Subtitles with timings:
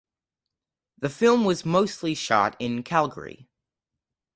[0.97, 3.47] The film was mostly shot in Calgary.